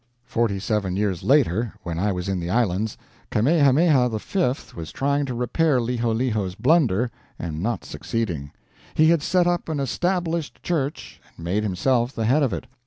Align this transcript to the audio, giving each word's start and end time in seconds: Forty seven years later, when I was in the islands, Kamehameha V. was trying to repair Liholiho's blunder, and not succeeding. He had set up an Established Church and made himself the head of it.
Forty 0.25 0.57
seven 0.57 0.95
years 0.95 1.21
later, 1.21 1.73
when 1.83 1.99
I 1.99 2.11
was 2.11 2.27
in 2.27 2.39
the 2.39 2.49
islands, 2.49 2.97
Kamehameha 3.29 4.09
V. 4.09 4.53
was 4.75 4.91
trying 4.91 5.27
to 5.27 5.35
repair 5.35 5.79
Liholiho's 5.79 6.55
blunder, 6.55 7.11
and 7.37 7.61
not 7.61 7.85
succeeding. 7.85 8.51
He 8.95 9.11
had 9.11 9.21
set 9.21 9.45
up 9.45 9.69
an 9.69 9.79
Established 9.79 10.63
Church 10.63 11.21
and 11.37 11.43
made 11.45 11.61
himself 11.61 12.13
the 12.15 12.25
head 12.25 12.41
of 12.41 12.51
it. 12.51 12.65